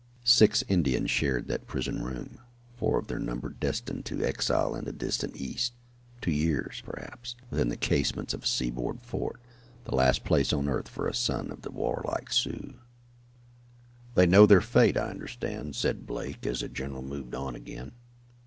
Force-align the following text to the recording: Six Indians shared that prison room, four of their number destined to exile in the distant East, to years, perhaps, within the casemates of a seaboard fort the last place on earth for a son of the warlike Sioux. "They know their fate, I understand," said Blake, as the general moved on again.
Six 0.23 0.63
Indians 0.67 1.11
shared 1.11 1.47
that 1.49 1.67
prison 1.67 2.01
room, 2.03 2.39
four 2.75 2.97
of 2.97 3.05
their 3.05 3.19
number 3.19 3.49
destined 3.49 4.03
to 4.05 4.23
exile 4.23 4.73
in 4.73 4.85
the 4.85 4.91
distant 4.91 5.35
East, 5.37 5.73
to 6.21 6.31
years, 6.31 6.81
perhaps, 6.83 7.35
within 7.51 7.69
the 7.69 7.77
casemates 7.77 8.33
of 8.33 8.41
a 8.41 8.45
seaboard 8.47 8.99
fort 9.03 9.39
the 9.83 9.93
last 9.93 10.23
place 10.23 10.51
on 10.51 10.67
earth 10.67 10.87
for 10.87 11.07
a 11.07 11.13
son 11.13 11.51
of 11.51 11.61
the 11.61 11.69
warlike 11.69 12.33
Sioux. 12.33 12.79
"They 14.15 14.25
know 14.25 14.47
their 14.47 14.59
fate, 14.59 14.97
I 14.97 15.11
understand," 15.11 15.75
said 15.75 16.07
Blake, 16.07 16.47
as 16.47 16.61
the 16.61 16.67
general 16.69 17.03
moved 17.03 17.35
on 17.35 17.53
again. 17.55 17.91